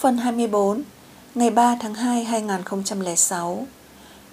Phần 0.00 0.18
24 0.18 0.82
Ngày 1.34 1.50
3 1.50 1.76
tháng 1.80 1.94
2 1.94 2.24
2006 2.24 3.66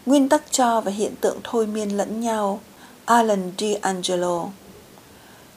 Nguyên 0.05 0.29
tắc 0.29 0.51
cho 0.51 0.81
và 0.81 0.91
hiện 0.91 1.15
tượng 1.21 1.38
thôi 1.43 1.67
miên 1.67 1.97
lẫn 1.97 2.21
nhau 2.21 2.59
Alan 3.06 3.51
D'Angelo 3.58 4.48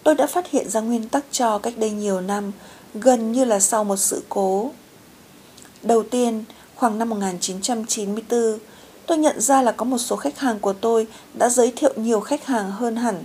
Tôi 0.02 0.14
đã 0.14 0.26
phát 0.26 0.50
hiện 0.50 0.68
ra 0.68 0.80
nguyên 0.80 1.08
tắc 1.08 1.24
cho 1.30 1.58
cách 1.58 1.74
đây 1.76 1.90
nhiều 1.90 2.20
năm, 2.20 2.52
gần 2.94 3.32
như 3.32 3.44
là 3.44 3.60
sau 3.60 3.84
một 3.84 3.96
sự 3.96 4.22
cố. 4.28 4.70
Đầu 5.82 6.02
tiên, 6.02 6.44
khoảng 6.74 6.98
năm 6.98 7.08
1994, 7.08 8.58
tôi 9.06 9.18
nhận 9.18 9.40
ra 9.40 9.62
là 9.62 9.72
có 9.72 9.84
một 9.84 9.98
số 9.98 10.16
khách 10.16 10.38
hàng 10.38 10.58
của 10.58 10.72
tôi 10.72 11.06
đã 11.34 11.48
giới 11.48 11.72
thiệu 11.76 11.92
nhiều 11.96 12.20
khách 12.20 12.46
hàng 12.46 12.70
hơn 12.70 12.96
hẳn. 12.96 13.24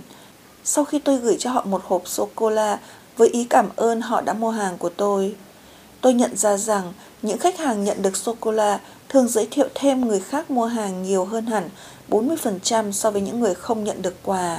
Sau 0.64 0.84
khi 0.84 0.98
tôi 0.98 1.16
gửi 1.16 1.36
cho 1.38 1.50
họ 1.50 1.64
một 1.64 1.82
hộp 1.84 2.02
sô-cô-la 2.08 2.78
với 3.16 3.28
ý 3.28 3.44
cảm 3.44 3.68
ơn 3.76 4.00
họ 4.00 4.20
đã 4.20 4.32
mua 4.32 4.50
hàng 4.50 4.78
của 4.78 4.90
tôi. 4.90 5.34
Tôi 6.04 6.14
nhận 6.14 6.36
ra 6.36 6.56
rằng 6.56 6.92
những 7.22 7.38
khách 7.38 7.58
hàng 7.58 7.84
nhận 7.84 8.02
được 8.02 8.16
sô-cô-la 8.16 8.80
thường 9.08 9.28
giới 9.28 9.48
thiệu 9.50 9.68
thêm 9.74 10.08
người 10.08 10.20
khác 10.20 10.50
mua 10.50 10.66
hàng 10.66 11.02
nhiều 11.02 11.24
hơn 11.24 11.46
hẳn 11.46 11.70
40% 12.10 12.92
so 12.92 13.10
với 13.10 13.22
những 13.22 13.40
người 13.40 13.54
không 13.54 13.84
nhận 13.84 14.02
được 14.02 14.14
quà. 14.22 14.58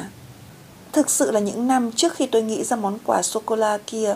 Thực 0.92 1.10
sự 1.10 1.32
là 1.32 1.40
những 1.40 1.68
năm 1.68 1.92
trước 1.92 2.14
khi 2.14 2.26
tôi 2.26 2.42
nghĩ 2.42 2.64
ra 2.64 2.76
món 2.76 2.98
quà 3.06 3.22
sô-cô-la 3.22 3.78
kia, 3.78 4.16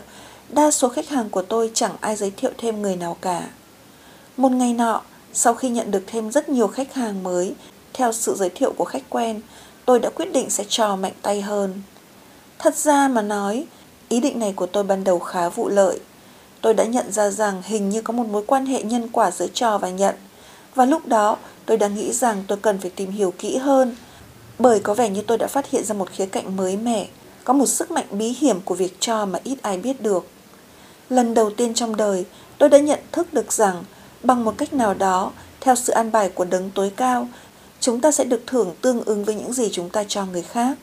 đa 0.49 0.71
số 0.71 0.89
khách 0.89 1.09
hàng 1.09 1.29
của 1.29 1.41
tôi 1.41 1.71
chẳng 1.73 1.91
ai 2.02 2.15
giới 2.15 2.31
thiệu 2.31 2.52
thêm 2.57 2.81
người 2.81 2.95
nào 2.95 3.17
cả. 3.21 3.49
Một 4.38 4.52
ngày 4.52 4.73
nọ, 4.73 5.02
sau 5.33 5.53
khi 5.53 5.69
nhận 5.69 5.91
được 5.91 6.03
thêm 6.07 6.31
rất 6.31 6.49
nhiều 6.49 6.67
khách 6.67 6.93
hàng 6.93 7.23
mới, 7.23 7.53
theo 7.93 8.13
sự 8.13 8.35
giới 8.38 8.49
thiệu 8.49 8.73
của 8.77 8.85
khách 8.85 9.09
quen, 9.09 9.41
tôi 9.85 9.99
đã 9.99 10.09
quyết 10.09 10.33
định 10.33 10.49
sẽ 10.49 10.63
trò 10.69 10.95
mạnh 10.95 11.13
tay 11.21 11.41
hơn. 11.41 11.81
Thật 12.59 12.75
ra 12.75 13.07
mà 13.07 13.21
nói, 13.21 13.66
ý 14.09 14.19
định 14.19 14.39
này 14.39 14.53
của 14.55 14.66
tôi 14.66 14.83
ban 14.83 15.03
đầu 15.03 15.19
khá 15.19 15.49
vụ 15.49 15.69
lợi. 15.69 15.99
Tôi 16.61 16.73
đã 16.73 16.83
nhận 16.83 17.11
ra 17.11 17.29
rằng 17.29 17.61
hình 17.65 17.89
như 17.89 18.01
có 18.01 18.13
một 18.13 18.27
mối 18.27 18.43
quan 18.47 18.65
hệ 18.65 18.83
nhân 18.83 19.09
quả 19.11 19.31
giữa 19.31 19.47
trò 19.53 19.77
và 19.77 19.89
nhận. 19.89 20.15
Và 20.75 20.85
lúc 20.85 21.07
đó, 21.07 21.38
tôi 21.66 21.77
đã 21.77 21.88
nghĩ 21.88 22.13
rằng 22.13 22.43
tôi 22.47 22.57
cần 22.57 22.77
phải 22.77 22.91
tìm 22.95 23.11
hiểu 23.11 23.33
kỹ 23.38 23.57
hơn– 23.57 23.95
bởi 24.59 24.79
có 24.79 24.93
vẻ 24.93 25.09
như 25.09 25.21
tôi 25.21 25.38
đã 25.38 25.47
phát 25.47 25.69
hiện 25.69 25.83
ra 25.83 25.95
một 25.95 26.09
khía 26.11 26.25
cạnh 26.25 26.57
mới 26.57 26.77
mẻ, 26.77 27.07
có 27.43 27.53
một 27.53 27.66
sức 27.66 27.91
mạnh 27.91 28.05
bí 28.11 28.35
hiểm 28.39 28.61
của 28.66 28.75
việc 28.75 28.97
cho 28.99 29.25
mà 29.25 29.39
ít 29.43 29.57
ai 29.61 29.77
biết 29.77 30.01
được. 30.01 30.27
Lần 31.09 31.33
đầu 31.33 31.49
tiên 31.49 31.73
trong 31.73 31.95
đời, 31.95 32.25
tôi 32.57 32.69
đã 32.69 32.77
nhận 32.77 32.99
thức 33.11 33.33
được 33.33 33.53
rằng 33.53 33.83
bằng 34.23 34.45
một 34.45 34.53
cách 34.57 34.73
nào 34.73 34.94
đó, 34.94 35.31
theo 35.61 35.75
sự 35.75 35.94
an 35.94 36.11
bài 36.11 36.29
của 36.29 36.45
đấng 36.45 36.71
tối 36.71 36.91
cao, 36.95 37.27
chúng 37.79 38.01
ta 38.01 38.11
sẽ 38.11 38.23
được 38.23 38.41
thưởng 38.47 38.75
tương 38.81 39.03
ứng 39.03 39.25
với 39.25 39.35
những 39.35 39.53
gì 39.53 39.69
chúng 39.71 39.89
ta 39.89 40.03
cho 40.03 40.25
người 40.25 40.44
khác. 40.44 40.77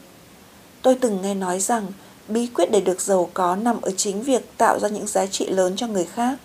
Tôi 0.83 0.95
từng 1.01 1.23
nghe 1.23 1.35
nói 1.35 1.61
rằng 1.61 1.87
bí 2.29 2.47
quyết 2.47 2.71
để 2.71 2.81
được 2.81 3.01
giàu 3.01 3.31
có 3.35 3.57
nằm 3.57 3.81
ở 3.81 3.91
chính 3.97 4.23
việc 4.23 4.59
tạo 4.59 4.79
ra 4.79 4.89
những 4.89 5.07
giá 5.07 5.27
trị 5.27 5.47
lớn 5.47 5.77
cho 5.77 5.87
người 5.87 6.05
khác. 6.05 6.39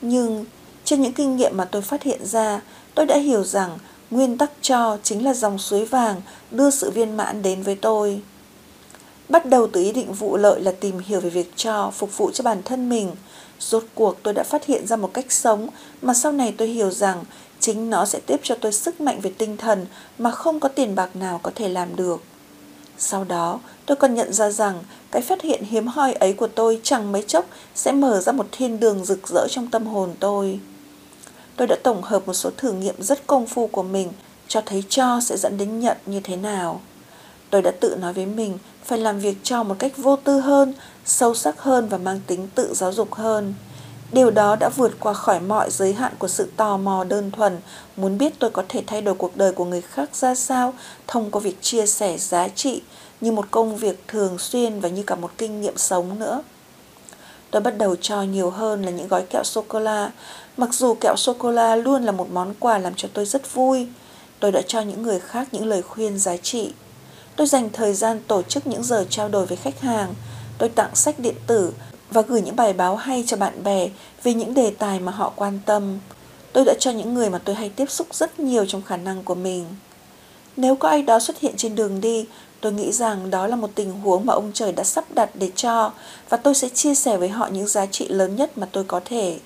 Nhưng 0.00 0.44
trên 0.84 1.02
những 1.02 1.12
kinh 1.12 1.36
nghiệm 1.36 1.56
mà 1.56 1.64
tôi 1.64 1.82
phát 1.82 2.02
hiện 2.02 2.26
ra, 2.26 2.60
tôi 2.94 3.06
đã 3.06 3.16
hiểu 3.16 3.44
rằng 3.44 3.78
Nguyên 4.10 4.38
tắc 4.38 4.50
cho 4.62 4.98
chính 5.02 5.24
là 5.24 5.34
dòng 5.34 5.58
suối 5.58 5.84
vàng 5.84 6.22
đưa 6.50 6.70
sự 6.70 6.90
viên 6.90 7.16
mãn 7.16 7.42
đến 7.42 7.62
với 7.62 7.74
tôi. 7.74 8.20
Bắt 9.28 9.46
đầu 9.46 9.66
từ 9.66 9.82
ý 9.82 9.92
định 9.92 10.12
vụ 10.12 10.36
lợi 10.36 10.60
là 10.60 10.72
tìm 10.72 10.98
hiểu 10.98 11.20
về 11.20 11.30
việc 11.30 11.52
cho, 11.56 11.90
phục 11.90 12.18
vụ 12.18 12.30
cho 12.30 12.42
bản 12.42 12.62
thân 12.64 12.88
mình. 12.88 13.10
Rốt 13.60 13.84
cuộc 13.94 14.16
tôi 14.22 14.34
đã 14.34 14.42
phát 14.42 14.64
hiện 14.66 14.86
ra 14.86 14.96
một 14.96 15.10
cách 15.14 15.32
sống 15.32 15.68
mà 16.02 16.14
sau 16.14 16.32
này 16.32 16.54
tôi 16.58 16.68
hiểu 16.68 16.90
rằng 16.90 17.24
chính 17.60 17.90
nó 17.90 18.04
sẽ 18.06 18.20
tiếp 18.26 18.40
cho 18.42 18.54
tôi 18.54 18.72
sức 18.72 19.00
mạnh 19.00 19.20
về 19.20 19.32
tinh 19.38 19.56
thần 19.56 19.86
mà 20.18 20.30
không 20.30 20.60
có 20.60 20.68
tiền 20.68 20.94
bạc 20.94 21.16
nào 21.16 21.40
có 21.42 21.50
thể 21.54 21.68
làm 21.68 21.96
được. 21.96 22.22
Sau 23.02 23.24
đó, 23.24 23.60
tôi 23.86 23.96
còn 23.96 24.14
nhận 24.14 24.32
ra 24.32 24.50
rằng 24.50 24.82
cái 25.10 25.22
phát 25.22 25.42
hiện 25.42 25.64
hiếm 25.64 25.86
hoi 25.86 26.12
ấy 26.12 26.32
của 26.32 26.48
tôi 26.48 26.80
chẳng 26.82 27.12
mấy 27.12 27.22
chốc 27.22 27.46
sẽ 27.74 27.92
mở 27.92 28.20
ra 28.20 28.32
một 28.32 28.46
thiên 28.52 28.80
đường 28.80 29.04
rực 29.04 29.28
rỡ 29.28 29.46
trong 29.50 29.66
tâm 29.66 29.86
hồn 29.86 30.10
tôi 30.20 30.60
tôi 31.60 31.66
đã 31.66 31.76
tổng 31.82 32.02
hợp 32.02 32.26
một 32.26 32.34
số 32.34 32.50
thử 32.56 32.72
nghiệm 32.72 33.02
rất 33.02 33.26
công 33.26 33.46
phu 33.46 33.66
của 33.66 33.82
mình 33.82 34.08
cho 34.48 34.60
thấy 34.66 34.84
cho 34.88 35.20
sẽ 35.20 35.36
dẫn 35.36 35.58
đến 35.58 35.80
nhận 35.80 35.96
như 36.06 36.20
thế 36.20 36.36
nào. 36.36 36.80
Tôi 37.50 37.62
đã 37.62 37.70
tự 37.80 37.96
nói 38.00 38.12
với 38.12 38.26
mình 38.26 38.58
phải 38.84 38.98
làm 38.98 39.18
việc 39.18 39.36
cho 39.42 39.62
một 39.62 39.74
cách 39.78 39.92
vô 39.96 40.16
tư 40.16 40.40
hơn, 40.40 40.74
sâu 41.04 41.34
sắc 41.34 41.60
hơn 41.60 41.88
và 41.88 41.98
mang 41.98 42.20
tính 42.26 42.48
tự 42.54 42.74
giáo 42.74 42.92
dục 42.92 43.14
hơn. 43.14 43.54
Điều 44.12 44.30
đó 44.30 44.56
đã 44.56 44.68
vượt 44.68 44.92
qua 45.00 45.12
khỏi 45.12 45.40
mọi 45.40 45.70
giới 45.70 45.92
hạn 45.92 46.12
của 46.18 46.28
sự 46.28 46.48
tò 46.56 46.76
mò 46.76 47.04
đơn 47.04 47.30
thuần, 47.30 47.58
muốn 47.96 48.18
biết 48.18 48.32
tôi 48.38 48.50
có 48.50 48.62
thể 48.68 48.82
thay 48.86 49.02
đổi 49.02 49.14
cuộc 49.14 49.36
đời 49.36 49.52
của 49.52 49.64
người 49.64 49.80
khác 49.80 50.16
ra 50.16 50.34
sao 50.34 50.74
thông 51.06 51.30
qua 51.30 51.40
việc 51.40 51.62
chia 51.62 51.86
sẻ 51.86 52.18
giá 52.18 52.48
trị 52.48 52.82
như 53.20 53.32
một 53.32 53.50
công 53.50 53.76
việc 53.76 54.08
thường 54.08 54.38
xuyên 54.38 54.80
và 54.80 54.88
như 54.88 55.02
cả 55.02 55.14
một 55.14 55.30
kinh 55.38 55.60
nghiệm 55.60 55.76
sống 55.76 56.18
nữa. 56.18 56.42
Tôi 57.50 57.62
bắt 57.62 57.78
đầu 57.78 57.96
cho 57.96 58.22
nhiều 58.22 58.50
hơn 58.50 58.82
là 58.82 58.90
những 58.90 59.08
gói 59.08 59.22
kẹo 59.22 59.44
sô-cô-la. 59.44 60.10
Mặc 60.56 60.74
dù 60.74 60.94
kẹo 60.94 61.16
sô-cô-la 61.16 61.76
luôn 61.76 62.02
là 62.02 62.12
một 62.12 62.28
món 62.32 62.54
quà 62.60 62.78
làm 62.78 62.92
cho 62.96 63.08
tôi 63.12 63.24
rất 63.24 63.54
vui, 63.54 63.86
tôi 64.40 64.52
đã 64.52 64.62
cho 64.66 64.80
những 64.80 65.02
người 65.02 65.20
khác 65.20 65.48
những 65.52 65.66
lời 65.66 65.82
khuyên 65.82 66.18
giá 66.18 66.36
trị. 66.36 66.72
Tôi 67.36 67.46
dành 67.46 67.70
thời 67.72 67.94
gian 67.94 68.20
tổ 68.26 68.42
chức 68.42 68.66
những 68.66 68.82
giờ 68.82 69.06
trao 69.10 69.28
đổi 69.28 69.46
với 69.46 69.56
khách 69.56 69.80
hàng. 69.80 70.14
Tôi 70.58 70.68
tặng 70.68 70.94
sách 70.94 71.18
điện 71.18 71.34
tử 71.46 71.72
và 72.10 72.22
gửi 72.22 72.42
những 72.42 72.56
bài 72.56 72.72
báo 72.72 72.96
hay 72.96 73.24
cho 73.26 73.36
bạn 73.36 73.64
bè 73.64 73.88
về 74.22 74.34
những 74.34 74.54
đề 74.54 74.72
tài 74.78 75.00
mà 75.00 75.12
họ 75.12 75.32
quan 75.36 75.58
tâm. 75.66 75.98
Tôi 76.52 76.64
đã 76.64 76.74
cho 76.78 76.90
những 76.90 77.14
người 77.14 77.30
mà 77.30 77.38
tôi 77.38 77.54
hay 77.54 77.68
tiếp 77.68 77.90
xúc 77.90 78.14
rất 78.14 78.40
nhiều 78.40 78.66
trong 78.66 78.82
khả 78.82 78.96
năng 78.96 79.22
của 79.22 79.34
mình. 79.34 79.64
Nếu 80.56 80.76
có 80.76 80.88
ai 80.88 81.02
đó 81.02 81.18
xuất 81.18 81.40
hiện 81.40 81.54
trên 81.56 81.74
đường 81.74 82.00
đi, 82.00 82.26
Tôi 82.60 82.72
nghĩ 82.72 82.92
rằng 82.92 83.30
đó 83.30 83.46
là 83.46 83.56
một 83.56 83.70
tình 83.74 83.92
huống 83.92 84.26
mà 84.26 84.34
ông 84.34 84.50
trời 84.54 84.72
đã 84.72 84.84
sắp 84.84 85.04
đặt 85.14 85.30
để 85.34 85.50
cho 85.56 85.92
và 86.28 86.36
tôi 86.36 86.54
sẽ 86.54 86.68
chia 86.68 86.94
sẻ 86.94 87.16
với 87.16 87.28
họ 87.28 87.48
những 87.48 87.66
giá 87.66 87.86
trị 87.86 88.08
lớn 88.08 88.36
nhất 88.36 88.58
mà 88.58 88.68
tôi 88.72 88.84
có 88.84 89.00
thể. 89.04 89.38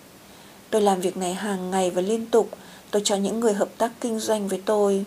Tôi 0.71 0.83
làm 0.83 1.01
việc 1.01 1.17
này 1.17 1.35
hàng 1.35 1.71
ngày 1.71 1.91
và 1.91 2.03
liên 2.03 2.27
tục. 2.27 2.49
Tôi 2.91 3.03
cho 3.05 3.17
những 3.17 3.41
người 3.41 3.53
hợp 3.53 3.69
tác 3.79 3.93
kinh 4.01 4.21
doanh 4.21 4.49
với 4.49 4.63
tôi. 4.65 5.05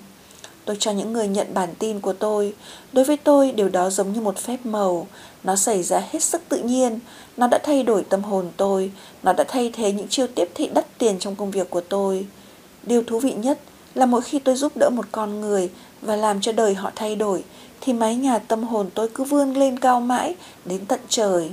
Tôi 0.66 0.78
cho 0.80 0.92
những 0.92 1.14
người 1.14 1.28
nhận 1.28 1.54
bản 1.54 1.70
tin 1.80 2.00
của 2.00 2.14
tôi. 2.14 2.54
Đối 2.94 3.06
với 3.06 3.18
tôi, 3.18 3.52
điều 3.52 3.70
đó 3.70 3.90
giống 3.90 4.14
như 4.14 4.22
một 4.22 4.38
phép 4.38 4.58
màu. 4.64 5.08
Nó 5.44 5.56
xảy 5.56 5.84
ra 5.84 6.04
hết 6.12 6.24
sức 6.24 6.42
tự 6.50 6.58
nhiên. 6.58 7.00
Nó 7.38 7.48
đã 7.48 7.60
thay 7.64 7.84
đổi 7.84 8.04
tâm 8.04 8.24
hồn 8.24 8.52
tôi. 8.58 8.92
Nó 9.24 9.34
đã 9.34 9.44
thay 9.48 9.72
thế 9.74 9.92
những 9.92 10.08
chiêu 10.08 10.28
tiếp 10.36 10.50
thị 10.56 10.70
đắt 10.74 10.98
tiền 10.98 11.20
trong 11.20 11.36
công 11.36 11.52
việc 11.52 11.70
của 11.70 11.82
tôi. 11.82 12.26
Điều 12.84 13.04
thú 13.04 13.20
vị 13.20 13.34
nhất 13.34 13.60
là 13.96 14.06
mỗi 14.06 14.22
khi 14.22 14.40
tôi 14.40 14.56
giúp 14.56 14.78
đỡ 14.78 14.90
một 14.90 15.06
con 15.12 15.42
người 15.42 15.70
và 16.02 16.16
làm 16.16 16.42
cho 16.42 16.52
đời 16.52 16.74
họ 16.74 16.92
thay 16.96 17.16
đổi 17.16 17.44
thì 17.82 17.94
mái 17.94 18.16
nhà 18.16 18.40
tâm 18.40 18.64
hồn 18.64 18.90
tôi 18.94 19.10
cứ 19.10 19.24
vươn 19.24 19.54
lên 19.54 19.80
cao 19.80 20.02
mãi 20.02 20.36
đến 20.66 20.86
tận 20.86 21.00
trời. 21.10 21.52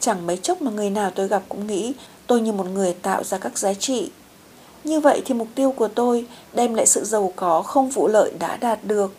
Chẳng 0.00 0.26
mấy 0.26 0.36
chốc 0.36 0.62
mà 0.62 0.70
người 0.70 0.90
nào 0.90 1.10
tôi 1.10 1.28
gặp 1.28 1.42
cũng 1.48 1.66
nghĩ 1.66 1.92
tôi 2.26 2.40
như 2.40 2.52
một 2.52 2.66
người 2.66 2.94
tạo 3.02 3.24
ra 3.24 3.38
các 3.38 3.58
giá 3.58 3.74
trị. 3.74 4.10
Như 4.84 5.00
vậy 5.00 5.22
thì 5.24 5.34
mục 5.34 5.48
tiêu 5.54 5.72
của 5.72 5.88
tôi 5.88 6.26
đem 6.52 6.74
lại 6.74 6.86
sự 6.86 7.04
giàu 7.04 7.32
có 7.36 7.62
không 7.62 7.90
vụ 7.90 8.08
lợi 8.08 8.32
đã 8.38 8.56
đạt 8.56 8.84
được. 8.84 9.14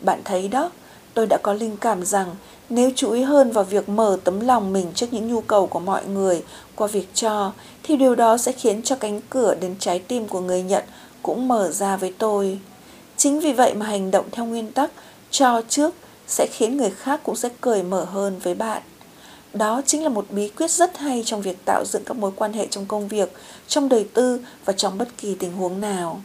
Bạn 0.00 0.20
thấy 0.24 0.48
đó, 0.48 0.70
tôi 1.14 1.26
đã 1.26 1.38
có 1.42 1.52
linh 1.52 1.76
cảm 1.76 2.04
rằng 2.04 2.34
nếu 2.70 2.90
chú 2.96 3.12
ý 3.12 3.22
hơn 3.22 3.52
vào 3.52 3.64
việc 3.64 3.88
mở 3.88 4.18
tấm 4.24 4.40
lòng 4.40 4.72
mình 4.72 4.86
trước 4.94 5.06
những 5.10 5.28
nhu 5.28 5.40
cầu 5.40 5.66
của 5.66 5.80
mọi 5.80 6.06
người 6.06 6.42
qua 6.76 6.86
việc 6.86 7.08
cho, 7.14 7.52
thì 7.82 7.96
điều 7.96 8.14
đó 8.14 8.38
sẽ 8.38 8.52
khiến 8.52 8.82
cho 8.82 8.96
cánh 8.96 9.20
cửa 9.30 9.54
đến 9.54 9.74
trái 9.78 9.98
tim 9.98 10.28
của 10.28 10.40
người 10.40 10.62
nhận 10.62 10.84
cũng 11.22 11.48
mở 11.48 11.70
ra 11.72 11.96
với 11.96 12.14
tôi. 12.18 12.58
Chính 13.18 13.40
vì 13.40 13.52
vậy 13.52 13.74
mà 13.74 13.86
hành 13.86 14.10
động 14.10 14.26
theo 14.32 14.44
nguyên 14.44 14.72
tắc 14.72 14.90
cho 15.30 15.62
trước 15.68 15.94
sẽ 16.26 16.46
khiến 16.52 16.76
người 16.76 16.90
khác 16.90 17.20
cũng 17.22 17.36
sẽ 17.36 17.48
cởi 17.60 17.82
mở 17.82 18.04
hơn 18.04 18.38
với 18.38 18.54
bạn. 18.54 18.82
Đó 19.52 19.82
chính 19.86 20.02
là 20.02 20.08
một 20.08 20.26
bí 20.30 20.48
quyết 20.48 20.70
rất 20.70 20.98
hay 20.98 21.22
trong 21.26 21.42
việc 21.42 21.64
tạo 21.64 21.84
dựng 21.84 22.04
các 22.04 22.16
mối 22.16 22.30
quan 22.36 22.52
hệ 22.52 22.66
trong 22.70 22.86
công 22.86 23.08
việc, 23.08 23.32
trong 23.68 23.88
đời 23.88 24.06
tư 24.14 24.40
và 24.64 24.72
trong 24.72 24.98
bất 24.98 25.08
kỳ 25.18 25.34
tình 25.34 25.52
huống 25.52 25.80
nào. 25.80 26.20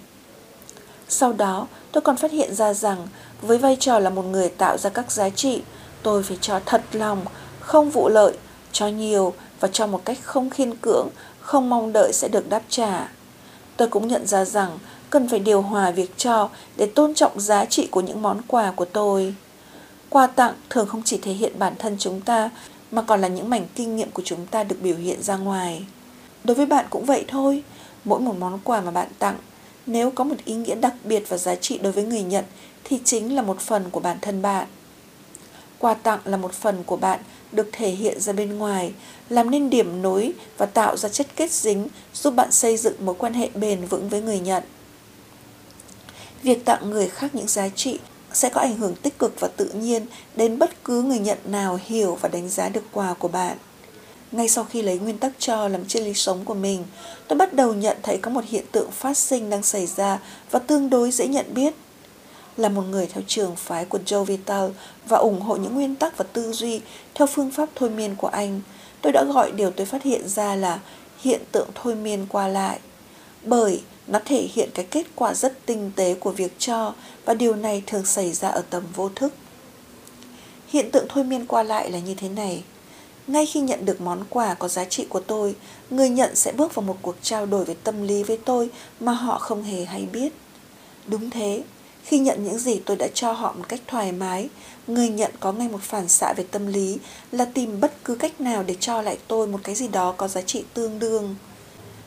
Sau 1.10 1.34
đó, 1.34 1.68
tôi 1.92 2.02
còn 2.02 2.18
phát 2.18 2.32
hiện 2.32 2.56
ra 2.56 2.74
rằng 2.74 3.08
với 3.42 3.58
vai 3.58 3.78
trò 3.80 4.00
là 4.00 4.10
một 4.10 4.22
người 4.22 4.50
tạo 4.50 4.78
ra 4.78 4.90
các 4.90 5.12
giá 5.12 5.30
trị, 5.30 5.62
tôi 6.04 6.24
phải 6.24 6.38
cho 6.42 6.60
thật 6.66 6.82
lòng, 6.92 7.26
không 7.60 7.90
vụ 7.90 8.10
lợi, 8.10 8.34
cho 8.72 8.88
nhiều 8.88 9.34
và 9.60 9.68
cho 9.68 9.88
một 9.88 10.06
cách 10.06 10.18
không 10.24 10.50
khiên 10.50 10.76
cưỡng, 10.76 11.08
không 11.40 11.70
mong 11.70 11.94
đợi 11.94 12.14
sẽ 12.14 12.28
được 12.28 12.50
đáp 12.50 12.62
trả. 12.70 13.12
Tôi 13.78 13.88
cũng 13.88 14.08
nhận 14.08 14.28
ra 14.28 14.46
rằng 14.46 14.80
cần 15.14 15.28
phải 15.28 15.40
điều 15.40 15.62
hòa 15.62 15.92
việc 15.92 16.18
cho 16.18 16.50
để 16.78 16.86
tôn 16.86 17.14
trọng 17.14 17.40
giá 17.40 17.66
trị 17.66 17.88
của 17.92 18.02
những 18.02 18.22
món 18.22 18.42
quà 18.48 18.72
của 18.72 18.86
tôi. 18.86 19.36
Quà 20.10 20.28
tặng 20.28 20.54
thường 20.70 20.88
không 20.88 21.02
chỉ 21.06 21.18
thể 21.18 21.34
hiện 21.34 21.60
bản 21.60 21.74
thân 21.80 21.96
chúng 22.00 22.22
ta 22.22 22.50
mà 22.92 23.02
còn 23.02 23.22
là 23.22 23.28
những 23.28 23.50
mảnh 23.50 23.66
kinh 23.76 23.96
nghiệm 23.96 24.12
của 24.12 24.22
chúng 24.26 24.46
ta 24.46 24.64
được 24.64 24.76
biểu 24.82 24.96
hiện 24.96 25.24
ra 25.24 25.38
ngoài. 25.38 25.86
Đối 26.44 26.56
với 26.56 26.66
bạn 26.66 26.86
cũng 26.90 27.06
vậy 27.06 27.26
thôi, 27.28 27.64
mỗi 28.06 28.20
một 28.20 28.36
món 28.40 28.60
quà 28.64 28.82
mà 28.82 28.92
bạn 28.92 29.08
tặng 29.20 29.38
nếu 29.86 30.12
có 30.12 30.24
một 30.24 30.36
ý 30.46 30.56
nghĩa 30.56 30.76
đặc 30.76 30.94
biệt 31.04 31.30
và 31.30 31.38
giá 31.38 31.56
trị 31.56 31.78
đối 31.78 31.92
với 31.92 32.04
người 32.04 32.24
nhận 32.24 32.46
thì 32.84 33.00
chính 33.04 33.36
là 33.36 33.42
một 33.42 33.60
phần 33.60 33.90
của 33.92 34.00
bản 34.00 34.18
thân 34.22 34.42
bạn. 34.42 34.68
Quà 35.80 35.94
tặng 35.94 36.20
là 36.26 36.38
một 36.38 36.54
phần 36.54 36.84
của 36.84 36.98
bạn 36.98 37.20
được 37.52 37.70
thể 37.72 37.90
hiện 37.90 38.20
ra 38.20 38.34
bên 38.34 38.58
ngoài, 38.58 38.94
làm 39.30 39.52
nên 39.52 39.70
điểm 39.70 40.02
nối 40.02 40.34
và 40.58 40.66
tạo 40.66 40.98
ra 40.98 41.10
chất 41.10 41.28
kết 41.36 41.52
dính 41.52 41.88
giúp 42.14 42.36
bạn 42.36 42.52
xây 42.52 42.78
dựng 42.78 43.06
mối 43.06 43.16
quan 43.18 43.34
hệ 43.34 43.50
bền 43.56 43.86
vững 43.86 44.10
với 44.10 44.22
người 44.22 44.40
nhận. 44.40 44.64
Việc 46.44 46.66
tặng 46.66 46.90
người 46.90 47.08
khác 47.08 47.36
những 47.36 47.48
giá 47.48 47.70
trị 47.70 48.00
sẽ 48.34 48.50
có 48.50 48.62
ảnh 48.62 48.78
hưởng 48.78 48.96
tích 48.96 49.20
cực 49.20 49.40
và 49.40 49.48
tự 49.48 49.66
nhiên 49.66 50.06
đến 50.36 50.60
bất 50.60 50.84
cứ 50.84 51.02
người 51.02 51.20
nhận 51.20 51.38
nào 51.46 51.80
hiểu 51.86 52.18
và 52.22 52.30
đánh 52.30 52.50
giá 52.50 52.70
được 52.70 52.84
quà 52.92 53.14
của 53.14 53.28
bạn. 53.28 53.58
Ngay 54.32 54.50
sau 54.50 54.64
khi 54.64 54.82
lấy 54.82 55.00
nguyên 55.00 55.18
tắc 55.18 55.32
cho 55.40 55.68
làm 55.68 55.86
triết 55.86 56.04
lý 56.04 56.14
sống 56.14 56.46
của 56.46 56.54
mình, 56.54 56.84
tôi 57.28 57.38
bắt 57.38 57.54
đầu 57.54 57.74
nhận 57.74 57.98
thấy 58.04 58.18
có 58.18 58.32
một 58.32 58.44
hiện 58.48 58.66
tượng 58.72 58.92
phát 58.92 59.18
sinh 59.18 59.50
đang 59.50 59.64
xảy 59.64 59.86
ra 59.86 60.20
và 60.52 60.60
tương 60.60 60.90
đối 60.90 61.12
dễ 61.12 61.28
nhận 61.28 61.46
biết. 61.54 61.74
Là 62.58 62.70
một 62.70 62.82
người 62.82 63.08
theo 63.08 63.24
trường 63.28 63.56
phái 63.56 63.86
của 63.86 64.00
Joe 64.06 64.24
Vital 64.24 64.70
và 65.08 65.18
ủng 65.18 65.42
hộ 65.42 65.56
những 65.56 65.76
nguyên 65.76 65.96
tắc 65.96 66.18
và 66.18 66.26
tư 66.34 66.52
duy 66.52 66.82
theo 67.14 67.28
phương 67.28 67.52
pháp 67.52 67.70
thôi 67.76 67.90
miên 67.90 68.16
của 68.16 68.28
anh, 68.28 68.62
tôi 69.02 69.12
đã 69.14 69.24
gọi 69.24 69.52
điều 69.52 69.72
tôi 69.72 69.86
phát 69.86 70.04
hiện 70.04 70.30
ra 70.30 70.56
là 70.56 70.80
hiện 71.22 71.42
tượng 71.52 71.68
thôi 71.76 71.96
miên 71.96 72.26
qua 72.30 72.48
lại. 72.48 72.80
Bởi 73.44 73.82
nó 74.08 74.20
thể 74.26 74.50
hiện 74.54 74.70
cái 74.74 74.86
kết 74.92 75.06
quả 75.16 75.34
rất 75.34 75.66
tinh 75.66 75.92
tế 75.96 76.14
của 76.14 76.32
việc 76.32 76.54
cho 76.58 76.94
và 77.26 77.34
điều 77.34 77.56
này 77.56 77.84
thường 77.88 78.06
xảy 78.06 78.34
ra 78.34 78.50
ở 78.50 78.62
tầm 78.70 78.84
vô 78.96 79.10
thức. 79.16 79.34
Hiện 80.68 80.92
tượng 80.92 81.06
thôi 81.10 81.24
miên 81.24 81.46
qua 81.46 81.64
lại 81.64 81.92
là 81.92 82.00
như 82.00 82.14
thế 82.14 82.30
này. 82.30 82.64
Ngay 83.28 83.46
khi 83.46 83.60
nhận 83.60 83.86
được 83.86 84.02
món 84.02 84.24
quà 84.30 84.54
có 84.54 84.68
giá 84.68 84.86
trị 84.86 85.06
của 85.10 85.20
tôi, 85.20 85.56
người 85.90 86.10
nhận 86.10 86.36
sẽ 86.36 86.52
bước 86.52 86.76
vào 86.76 86.84
một 86.84 86.98
cuộc 87.02 87.16
trao 87.22 87.46
đổi 87.46 87.66
về 87.66 87.76
tâm 87.84 88.04
lý 88.04 88.24
với 88.24 88.38
tôi 88.38 88.70
mà 89.00 89.12
họ 89.12 89.40
không 89.40 89.64
hề 89.64 89.86
hay 89.86 90.08
biết. 90.14 90.34
Đúng 91.08 91.30
thế, 91.30 91.64
khi 92.04 92.20
nhận 92.20 92.44
những 92.44 92.58
gì 92.58 92.82
tôi 92.86 92.98
đã 92.98 93.08
cho 93.14 93.32
họ 93.32 93.54
một 93.58 93.66
cách 93.70 93.82
thoải 93.88 94.12
mái, 94.12 94.50
người 94.88 95.10
nhận 95.10 95.32
có 95.40 95.52
ngay 95.52 95.70
một 95.70 95.82
phản 95.82 96.08
xạ 96.08 96.34
về 96.38 96.46
tâm 96.52 96.68
lý 96.68 96.98
là 97.32 97.46
tìm 97.46 97.80
bất 97.80 98.04
cứ 98.04 98.16
cách 98.16 98.42
nào 98.42 98.64
để 98.64 98.76
cho 98.80 99.02
lại 99.02 99.18
tôi 99.28 99.48
một 99.48 99.60
cái 99.64 99.76
gì 99.76 99.88
đó 99.88 100.14
có 100.18 100.28
giá 100.28 100.42
trị 100.42 100.64
tương 100.74 101.00
đương. 101.00 101.36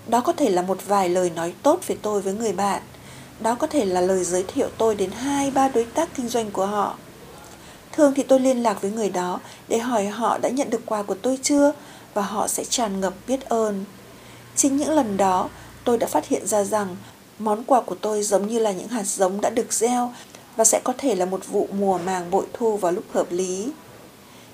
Đó 0.08 0.20
có 0.20 0.32
thể 0.32 0.50
là 0.50 0.62
một 0.62 0.78
vài 0.86 1.08
lời 1.08 1.30
nói 1.30 1.54
tốt 1.62 1.80
về 1.86 1.96
tôi 2.02 2.20
với 2.20 2.34
người 2.34 2.52
bạn. 2.52 2.82
Đó 3.40 3.54
có 3.54 3.66
thể 3.66 3.84
là 3.84 4.00
lời 4.00 4.24
giới 4.24 4.42
thiệu 4.42 4.68
tôi 4.78 4.94
đến 4.94 5.10
hai 5.10 5.50
ba 5.50 5.68
đối 5.68 5.84
tác 5.84 6.08
kinh 6.14 6.28
doanh 6.28 6.50
của 6.50 6.66
họ 6.66 6.96
Thường 7.96 8.12
thì 8.16 8.22
tôi 8.22 8.40
liên 8.40 8.62
lạc 8.62 8.82
với 8.82 8.90
người 8.90 9.10
đó 9.10 9.40
để 9.68 9.78
hỏi 9.78 10.06
họ 10.06 10.38
đã 10.38 10.48
nhận 10.48 10.70
được 10.70 10.86
quà 10.86 11.02
của 11.02 11.14
tôi 11.14 11.38
chưa 11.42 11.72
và 12.14 12.22
họ 12.22 12.48
sẽ 12.48 12.64
tràn 12.64 13.00
ngập 13.00 13.14
biết 13.28 13.40
ơn. 13.48 13.84
Chính 14.56 14.76
những 14.76 14.90
lần 14.90 15.16
đó, 15.16 15.48
tôi 15.84 15.98
đã 15.98 16.06
phát 16.06 16.28
hiện 16.28 16.46
ra 16.46 16.64
rằng 16.64 16.96
món 17.38 17.64
quà 17.64 17.80
của 17.80 17.94
tôi 17.94 18.22
giống 18.22 18.46
như 18.46 18.58
là 18.58 18.72
những 18.72 18.88
hạt 18.88 19.06
giống 19.06 19.40
đã 19.40 19.50
được 19.50 19.72
gieo 19.72 20.12
và 20.56 20.64
sẽ 20.64 20.80
có 20.84 20.92
thể 20.98 21.14
là 21.14 21.24
một 21.24 21.40
vụ 21.48 21.68
mùa 21.72 21.98
màng 21.98 22.30
bội 22.30 22.46
thu 22.52 22.76
vào 22.76 22.92
lúc 22.92 23.04
hợp 23.12 23.26
lý. 23.30 23.68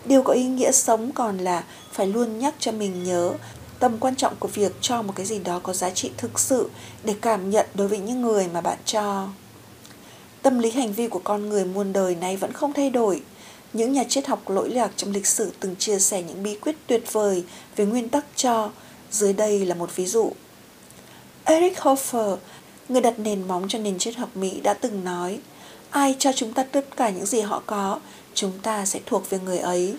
Điều 0.05 0.23
có 0.23 0.33
ý 0.33 0.45
nghĩa 0.45 0.73
sống 0.73 1.13
còn 1.13 1.39
là 1.39 1.65
phải 1.93 2.07
luôn 2.07 2.39
nhắc 2.39 2.55
cho 2.59 2.73
mình 2.73 3.05
nhớ 3.05 3.33
tầm 3.83 3.99
quan 3.99 4.17
trọng 4.17 4.35
của 4.39 4.49
việc 4.49 4.73
cho 4.81 5.03
một 5.03 5.13
cái 5.17 5.27
gì 5.27 5.39
đó 5.39 5.61
có 5.63 5.73
giá 5.73 5.91
trị 5.91 6.11
thực 6.17 6.39
sự 6.39 6.71
để 7.05 7.15
cảm 7.21 7.51
nhận 7.51 7.67
đối 7.75 7.89
với 7.89 7.99
những 7.99 8.23
người 8.23 8.49
mà 8.53 8.61
bạn 8.61 8.79
cho. 8.85 9.29
Tâm 10.43 10.59
lý 10.59 10.71
hành 10.71 10.93
vi 10.93 11.09
của 11.09 11.21
con 11.25 11.49
người 11.49 11.65
muôn 11.65 11.93
đời 11.93 12.15
này 12.15 12.37
vẫn 12.37 12.53
không 12.53 12.73
thay 12.73 12.91
đổi. 12.91 13.23
Những 13.73 13.93
nhà 13.93 14.05
triết 14.09 14.27
học 14.27 14.51
lỗi 14.51 14.71
lạc 14.71 14.91
trong 14.97 15.13
lịch 15.13 15.27
sử 15.27 15.53
từng 15.61 15.77
chia 15.77 15.99
sẻ 15.99 16.23
những 16.23 16.43
bí 16.43 16.57
quyết 16.57 16.77
tuyệt 16.87 17.13
vời 17.13 17.45
về 17.77 17.85
nguyên 17.85 18.09
tắc 18.09 18.25
cho. 18.37 18.71
Dưới 19.11 19.33
đây 19.33 19.67
là 19.67 19.75
một 19.75 19.97
ví 19.97 20.07
dụ. 20.07 20.33
Eric 21.45 21.79
Hoffer, 21.79 22.37
người 22.89 23.01
đặt 23.01 23.19
nền 23.19 23.49
móng 23.49 23.67
cho 23.69 23.79
nền 23.79 23.99
triết 23.99 24.17
học 24.17 24.37
Mỹ 24.37 24.61
đã 24.61 24.75
từng 24.75 25.05
nói 25.05 25.39
Ai 25.91 26.17
cho 26.19 26.33
chúng 26.33 26.53
ta 26.53 26.63
tất 26.63 26.97
cả 26.97 27.11
những 27.11 27.27
gì 27.27 27.41
họ 27.41 27.63
có, 27.67 28.01
chúng 28.35 28.53
ta 28.63 28.87
sẽ 28.87 29.01
thuộc 29.07 29.31
về 29.31 29.39
người 29.45 29.59
ấy. 29.59 29.97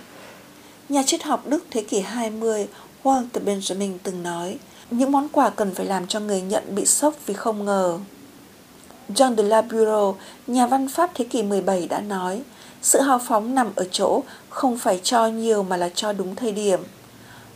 Nhà 0.89 1.03
triết 1.05 1.23
học 1.23 1.47
Đức 1.47 1.65
thế 1.71 1.83
kỷ 1.83 1.99
20 1.99 2.67
Walter 3.03 3.43
Benjamin 3.45 3.97
từng 4.03 4.23
nói 4.23 4.57
những 4.91 5.11
món 5.11 5.29
quà 5.29 5.49
cần 5.49 5.75
phải 5.75 5.85
làm 5.85 6.07
cho 6.07 6.19
người 6.19 6.41
nhận 6.41 6.75
bị 6.75 6.85
sốc 6.85 7.13
vì 7.25 7.33
không 7.33 7.65
ngờ. 7.65 7.99
John 9.09 9.35
de 9.35 9.43
la 9.43 9.61
Bureau, 9.61 10.17
nhà 10.47 10.67
văn 10.67 10.87
Pháp 10.87 11.11
thế 11.15 11.25
kỷ 11.25 11.43
17 11.43 11.87
đã 11.87 11.99
nói 11.99 12.41
sự 12.81 13.01
hào 13.01 13.19
phóng 13.19 13.55
nằm 13.55 13.71
ở 13.75 13.85
chỗ 13.91 14.21
không 14.49 14.77
phải 14.77 14.99
cho 15.03 15.27
nhiều 15.27 15.63
mà 15.63 15.77
là 15.77 15.89
cho 15.95 16.13
đúng 16.13 16.35
thời 16.35 16.51
điểm. 16.51 16.79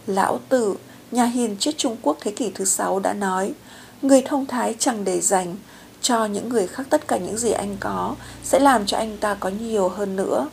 Lão 0.08 0.40
Tử, 0.50 0.76
nhà 1.12 1.26
hiền 1.26 1.56
triết 1.60 1.78
Trung 1.78 1.98
Quốc 2.02 2.18
thế 2.22 2.32
kỷ 2.32 2.52
thứ 2.56 2.66
sáu 2.66 3.00
đã 3.00 3.14
nói, 3.14 3.54
người 4.02 4.22
thông 4.22 4.46
thái 4.46 4.76
chẳng 4.80 5.04
để 5.04 5.22
dành, 5.22 5.56
cho 6.02 6.26
những 6.26 6.50
người 6.50 6.68
khác 6.68 6.84
tất 6.90 7.08
cả 7.08 7.18
những 7.18 7.38
gì 7.38 7.52
anh 7.52 7.78
có 7.80 8.16
sẽ 8.44 8.60
làm 8.60 8.86
cho 8.86 8.98
anh 8.98 9.18
ta 9.18 9.34
có 9.34 9.50
nhiều 9.50 9.90
hơn 9.90 10.16
nữa. 10.16 10.48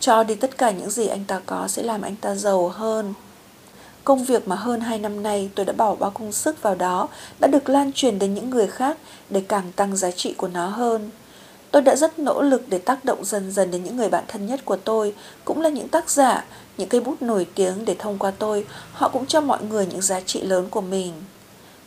Cho 0.00 0.22
đi 0.22 0.34
tất 0.34 0.58
cả 0.58 0.70
những 0.70 0.90
gì 0.90 1.06
anh 1.06 1.24
ta 1.24 1.40
có 1.46 1.68
sẽ 1.68 1.82
làm 1.82 2.02
anh 2.02 2.16
ta 2.16 2.34
giàu 2.34 2.68
hơn. 2.68 3.14
Công 4.08 4.24
việc 4.24 4.48
mà 4.48 4.56
hơn 4.56 4.80
2 4.80 4.98
năm 4.98 5.22
nay 5.22 5.50
tôi 5.54 5.66
đã 5.66 5.72
bỏ 5.72 5.94
bao 5.94 6.10
công 6.10 6.32
sức 6.32 6.62
vào 6.62 6.74
đó 6.74 7.08
đã 7.38 7.48
được 7.48 7.68
lan 7.68 7.92
truyền 7.92 8.18
đến 8.18 8.34
những 8.34 8.50
người 8.50 8.66
khác 8.66 8.98
để 9.30 9.42
càng 9.48 9.72
tăng 9.76 9.96
giá 9.96 10.10
trị 10.10 10.34
của 10.36 10.48
nó 10.48 10.66
hơn. 10.66 11.10
Tôi 11.70 11.82
đã 11.82 11.96
rất 11.96 12.18
nỗ 12.18 12.42
lực 12.42 12.62
để 12.68 12.78
tác 12.78 13.04
động 13.04 13.24
dần 13.24 13.52
dần 13.52 13.70
đến 13.70 13.84
những 13.84 13.96
người 13.96 14.08
bạn 14.08 14.24
thân 14.28 14.46
nhất 14.46 14.60
của 14.64 14.76
tôi, 14.76 15.14
cũng 15.44 15.60
là 15.60 15.68
những 15.68 15.88
tác 15.88 16.10
giả, 16.10 16.44
những 16.78 16.88
cây 16.88 17.00
bút 17.00 17.22
nổi 17.22 17.46
tiếng 17.54 17.84
để 17.84 17.96
thông 17.98 18.18
qua 18.18 18.30
tôi, 18.30 18.66
họ 18.92 19.08
cũng 19.08 19.26
cho 19.26 19.40
mọi 19.40 19.62
người 19.64 19.86
những 19.86 20.02
giá 20.02 20.20
trị 20.20 20.42
lớn 20.42 20.66
của 20.70 20.80
mình. 20.80 21.12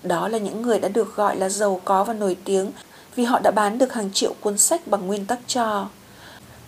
Đó 0.04 0.28
là 0.28 0.38
những 0.38 0.62
người 0.62 0.80
đã 0.80 0.88
được 0.88 1.16
gọi 1.16 1.38
là 1.38 1.50
giàu 1.50 1.82
có 1.86 2.04
và 2.04 2.14
nổi 2.14 2.38
tiếng 2.44 2.72
vì 3.16 3.24
họ 3.24 3.40
đã 3.44 3.52
bán 3.52 3.78
được 3.78 3.94
hàng 3.94 4.10
triệu 4.14 4.34
cuốn 4.42 4.58
sách 4.58 4.88
bằng 4.88 5.08
nguyên 5.08 5.26
tắc 5.26 5.40
cho. 5.48 5.88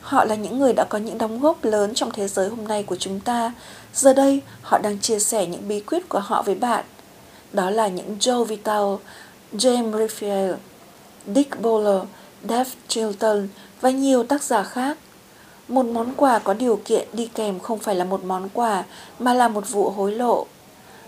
Họ 0.04 0.26
là 0.26 0.36
những 0.36 0.60
người 0.60 0.74
đã 0.74 0.84
có 0.84 0.98
những 0.98 1.18
đóng 1.18 1.40
góp 1.40 1.64
lớn 1.64 1.94
trong 1.96 2.12
thế 2.12 2.28
giới 2.28 2.50
hôm 2.50 2.68
nay 2.68 2.84
của 2.84 2.96
chúng 2.96 3.20
ta. 3.20 3.54
Giờ 3.94 4.14
đây, 4.14 4.42
họ 4.62 4.78
đang 4.78 5.00
chia 5.00 5.20
sẻ 5.20 5.46
những 5.46 5.68
bí 5.68 5.80
quyết 5.80 6.10
của 6.10 6.20
họ 6.20 6.42
với 6.42 6.56
bạn. 6.56 6.86
Đó 7.54 7.70
là 7.70 7.88
những 7.88 8.18
Joe 8.20 8.44
Vital, 8.44 8.96
James 9.54 9.92
Raphael, 9.92 10.54
Dick 11.36 11.62
Bowler, 11.62 12.06
Dave 12.50 12.70
Chilton 12.88 13.48
và 13.82 13.90
nhiều 13.90 14.24
tác 14.24 14.44
giả 14.44 14.64
khác. 14.64 14.98
Một 15.68 15.86
món 15.86 16.14
quà 16.18 16.40
có 16.40 16.54
điều 16.54 16.82
kiện 16.86 17.08
đi 17.14 17.30
kèm 17.36 17.60
không 17.60 17.80
phải 17.80 17.96
là 17.96 18.06
một 18.06 18.24
món 18.24 18.50
quà 18.50 18.84
mà 19.20 19.34
là 19.34 19.48
một 19.48 19.70
vụ 19.70 19.90
hối 19.90 20.12
lộ. 20.12 20.46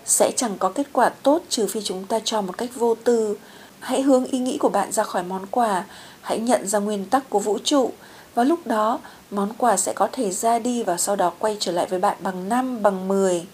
Sẽ 0.06 0.32
chẳng 0.36 0.58
có 0.60 0.70
kết 0.70 0.88
quả 0.94 1.10
tốt 1.10 1.42
trừ 1.50 1.68
phi 1.68 1.82
chúng 1.84 2.06
ta 2.06 2.20
cho 2.24 2.42
một 2.42 2.58
cách 2.58 2.70
vô 2.76 2.96
tư. 2.96 3.38
Hãy 3.80 4.02
hướng 4.02 4.26
ý 4.26 4.40
nghĩ 4.40 4.58
của 4.58 4.70
bạn 4.70 4.92
ra 4.92 5.04
khỏi 5.04 5.24
món 5.24 5.46
quà, 5.52 5.84
hãy 6.22 6.40
nhận 6.40 6.68
ra 6.68 6.80
nguyên 6.80 7.06
tắc 7.06 7.30
của 7.30 7.40
vũ 7.40 7.58
trụ 7.64 7.92
và 8.36 8.44
lúc 8.44 8.68
đó 8.68 9.00
món 9.32 9.54
quà 9.58 9.78
sẽ 9.78 9.94
có 9.94 10.08
thể 10.12 10.32
ra 10.32 10.60
đi 10.60 10.84
và 10.84 10.98
sau 10.98 11.16
đó 11.16 11.32
quay 11.40 11.58
trở 11.60 11.72
lại 11.72 11.86
với 11.90 12.00
bạn 12.00 12.18
bằng 12.20 12.50
5, 12.50 12.84
bằng 12.84 13.08
10. 13.08 13.46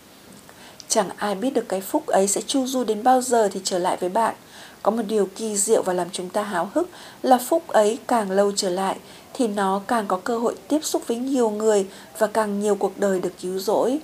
Chẳng 0.88 1.10
ai 1.18 1.36
biết 1.36 1.50
được 1.50 1.66
cái 1.70 1.82
phúc 1.82 2.08
ấy 2.08 2.28
sẽ 2.28 2.42
chu 2.42 2.66
du 2.66 2.84
đến 2.84 3.04
bao 3.04 3.22
giờ 3.22 3.50
thì 3.52 3.62
trở 3.64 3.80
lại 3.80 3.98
với 4.00 4.10
bạn– 4.10 4.36
có 4.84 4.92
một 4.92 5.04
điều 5.08 5.30
kỳ 5.36 5.58
diệu 5.58 5.82
và 5.82 5.94
làm 5.94 6.08
chúng 6.12 6.30
ta 6.30 6.44
háo 6.44 6.70
hức 6.74 6.90
là 7.22 7.38
phúc 7.38 7.68
ấy 7.68 8.00
càng 8.08 8.32
lâu 8.32 8.52
trở 8.56 8.70
lại 8.70 8.98
thì 9.34 9.48
nó 9.48 9.82
càng 9.88 10.08
có 10.08 10.20
cơ 10.24 10.38
hội 10.38 10.56
tiếp 10.68 10.80
xúc 10.84 11.08
với 11.08 11.18
nhiều 11.18 11.50
người 11.50 11.88
và 12.18 12.28
càng 12.28 12.60
nhiều 12.60 12.76
cuộc 12.76 13.00
đời 13.00 13.20
được 13.20 13.34
cứu 13.42 13.60
rỗi. 13.60 14.00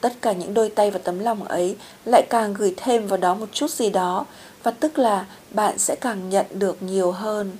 Tất 0.00 0.12
cả 0.22 0.32
những 0.32 0.54
đôi 0.54 0.68
tay 0.68 0.90
và 0.90 0.98
tấm 0.98 1.18
lòng 1.18 1.44
ấy 1.44 1.76
lại 2.04 2.22
càng 2.30 2.54
gửi 2.54 2.74
thêm 2.76 3.06
vào 3.06 3.16
đó 3.16 3.34
một 3.34 3.48
chút 3.52 3.70
gì 3.70 3.90
đó 3.90 4.26
và 4.62 4.70
tức 4.70 4.98
là 4.98 5.26
bạn 5.50 5.78
sẽ 5.78 5.96
càng 6.00 6.30
nhận 6.30 6.46
được 6.50 6.82
nhiều 6.82 7.12
hơn. 7.12 7.56